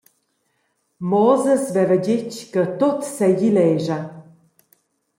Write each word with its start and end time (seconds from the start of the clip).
Moses 1.11 1.63
veva 1.75 1.97
detg 2.05 2.31
che 2.51 2.63
tut 2.79 2.99
seigi 3.15 3.49
lescha. 3.55 3.99